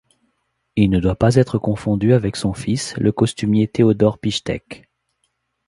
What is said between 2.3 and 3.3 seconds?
son fils, le